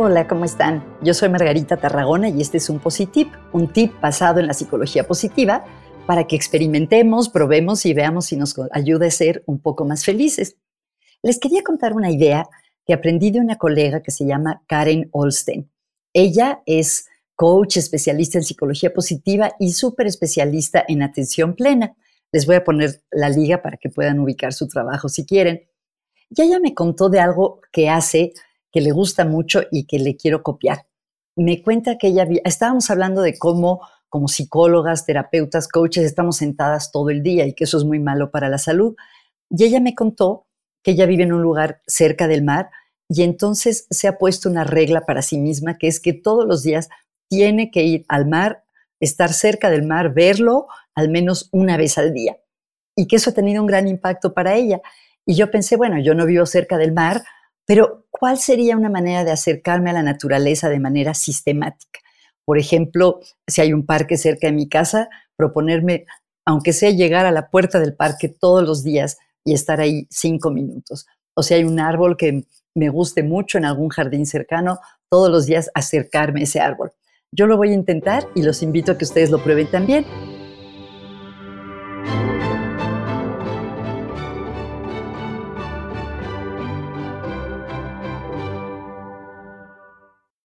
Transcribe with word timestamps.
Hola, 0.00 0.28
¿cómo 0.28 0.44
están? 0.44 0.96
Yo 1.02 1.12
soy 1.12 1.28
Margarita 1.28 1.76
Tarragona 1.76 2.28
y 2.28 2.40
este 2.40 2.58
es 2.58 2.70
un 2.70 2.78
Positip, 2.78 3.32
un 3.52 3.72
tip 3.72 4.00
basado 4.00 4.38
en 4.38 4.46
la 4.46 4.54
psicología 4.54 5.08
positiva 5.08 5.64
para 6.06 6.28
que 6.28 6.36
experimentemos, 6.36 7.28
probemos 7.28 7.84
y 7.84 7.94
veamos 7.94 8.26
si 8.26 8.36
nos 8.36 8.54
ayuda 8.70 9.08
a 9.08 9.10
ser 9.10 9.42
un 9.46 9.58
poco 9.58 9.84
más 9.84 10.04
felices. 10.04 10.56
Les 11.20 11.40
quería 11.40 11.64
contar 11.64 11.94
una 11.94 12.12
idea 12.12 12.48
que 12.86 12.92
aprendí 12.92 13.32
de 13.32 13.40
una 13.40 13.56
colega 13.56 14.00
que 14.00 14.12
se 14.12 14.24
llama 14.24 14.62
Karen 14.68 15.08
Olsten. 15.10 15.68
Ella 16.12 16.62
es 16.64 17.08
coach 17.34 17.78
especialista 17.78 18.38
en 18.38 18.44
psicología 18.44 18.94
positiva 18.94 19.56
y 19.58 19.72
súper 19.72 20.06
especialista 20.06 20.84
en 20.86 21.02
atención 21.02 21.56
plena. 21.56 21.96
Les 22.30 22.46
voy 22.46 22.54
a 22.54 22.62
poner 22.62 23.02
la 23.10 23.30
liga 23.30 23.62
para 23.62 23.76
que 23.78 23.88
puedan 23.88 24.20
ubicar 24.20 24.52
su 24.52 24.68
trabajo 24.68 25.08
si 25.08 25.26
quieren. 25.26 25.68
Y 26.30 26.40
ella 26.40 26.60
me 26.60 26.72
contó 26.72 27.08
de 27.08 27.18
algo 27.18 27.62
que 27.72 27.88
hace 27.88 28.32
que 28.78 28.82
le 28.84 28.92
gusta 28.92 29.24
mucho 29.24 29.62
y 29.72 29.86
que 29.86 29.98
le 29.98 30.16
quiero 30.16 30.44
copiar. 30.44 30.86
Me 31.34 31.64
cuenta 31.64 31.98
que 31.98 32.06
ella, 32.06 32.28
estábamos 32.44 32.88
hablando 32.92 33.22
de 33.22 33.36
cómo 33.36 33.80
como 34.08 34.28
psicólogas, 34.28 35.04
terapeutas, 35.04 35.66
coaches, 35.66 36.04
estamos 36.04 36.36
sentadas 36.36 36.92
todo 36.92 37.10
el 37.10 37.24
día 37.24 37.44
y 37.44 37.54
que 37.54 37.64
eso 37.64 37.76
es 37.76 37.82
muy 37.82 37.98
malo 37.98 38.30
para 38.30 38.48
la 38.48 38.58
salud. 38.58 38.94
Y 39.50 39.64
ella 39.64 39.80
me 39.80 39.96
contó 39.96 40.46
que 40.84 40.92
ella 40.92 41.06
vive 41.06 41.24
en 41.24 41.32
un 41.32 41.42
lugar 41.42 41.82
cerca 41.88 42.28
del 42.28 42.44
mar 42.44 42.70
y 43.08 43.24
entonces 43.24 43.88
se 43.90 44.06
ha 44.06 44.16
puesto 44.16 44.48
una 44.48 44.62
regla 44.62 45.04
para 45.04 45.22
sí 45.22 45.38
misma 45.38 45.76
que 45.76 45.88
es 45.88 45.98
que 45.98 46.12
todos 46.12 46.46
los 46.46 46.62
días 46.62 46.88
tiene 47.28 47.72
que 47.72 47.82
ir 47.82 48.04
al 48.06 48.28
mar, 48.28 48.62
estar 49.00 49.32
cerca 49.32 49.70
del 49.70 49.82
mar, 49.82 50.14
verlo 50.14 50.68
al 50.94 51.08
menos 51.08 51.48
una 51.50 51.76
vez 51.76 51.98
al 51.98 52.12
día. 52.12 52.36
Y 52.94 53.08
que 53.08 53.16
eso 53.16 53.30
ha 53.30 53.34
tenido 53.34 53.60
un 53.60 53.66
gran 53.66 53.88
impacto 53.88 54.34
para 54.34 54.54
ella. 54.54 54.80
Y 55.26 55.34
yo 55.34 55.50
pensé, 55.50 55.76
bueno, 55.76 56.00
yo 56.00 56.14
no 56.14 56.26
vivo 56.26 56.46
cerca 56.46 56.78
del 56.78 56.92
mar, 56.92 57.24
pero, 57.68 58.06
¿cuál 58.18 58.38
sería 58.38 58.76
una 58.76 58.90
manera 58.90 59.24
de 59.24 59.30
acercarme 59.30 59.90
a 59.90 59.92
la 59.92 60.02
naturaleza 60.02 60.68
de 60.68 60.80
manera 60.80 61.14
sistemática? 61.14 62.00
Por 62.44 62.58
ejemplo, 62.58 63.20
si 63.46 63.60
hay 63.60 63.72
un 63.72 63.86
parque 63.86 64.16
cerca 64.16 64.48
de 64.48 64.52
mi 64.52 64.68
casa, 64.68 65.08
proponerme, 65.36 66.04
aunque 66.44 66.72
sea 66.72 66.90
llegar 66.90 67.26
a 67.26 67.30
la 67.30 67.48
puerta 67.48 67.78
del 67.78 67.94
parque 67.94 68.28
todos 68.28 68.66
los 68.66 68.82
días 68.82 69.18
y 69.44 69.54
estar 69.54 69.80
ahí 69.80 70.06
cinco 70.10 70.50
minutos. 70.50 71.06
O 71.34 71.42
si 71.42 71.54
hay 71.54 71.62
un 71.62 71.78
árbol 71.78 72.16
que 72.16 72.44
me 72.74 72.88
guste 72.88 73.22
mucho 73.22 73.56
en 73.58 73.64
algún 73.64 73.88
jardín 73.88 74.26
cercano, 74.26 74.80
todos 75.08 75.30
los 75.30 75.46
días 75.46 75.70
acercarme 75.74 76.40
a 76.40 76.44
ese 76.44 76.60
árbol. 76.60 76.92
Yo 77.30 77.46
lo 77.46 77.56
voy 77.56 77.70
a 77.70 77.74
intentar 77.74 78.26
y 78.34 78.42
los 78.42 78.62
invito 78.62 78.92
a 78.92 78.98
que 78.98 79.04
ustedes 79.04 79.30
lo 79.30 79.42
prueben 79.42 79.70
también. 79.70 80.04